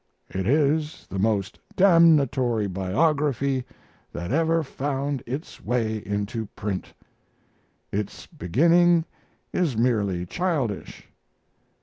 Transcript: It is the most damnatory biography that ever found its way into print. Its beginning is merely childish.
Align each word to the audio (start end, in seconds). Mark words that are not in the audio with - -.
It 0.33 0.47
is 0.47 1.05
the 1.11 1.19
most 1.19 1.59
damnatory 1.75 2.65
biography 2.65 3.65
that 4.11 4.31
ever 4.31 4.63
found 4.63 5.21
its 5.27 5.63
way 5.63 5.97
into 6.03 6.47
print. 6.55 6.91
Its 7.91 8.25
beginning 8.25 9.05
is 9.53 9.77
merely 9.77 10.25
childish. 10.25 11.07